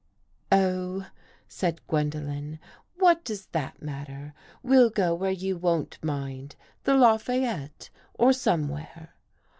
[0.51, 1.05] "Oh,"
[1.47, 2.57] said Gwendolen,
[2.97, 4.33] "what does that mat ter?
[4.63, 9.13] We'll go where you won't mind— the La fayette or somewhere."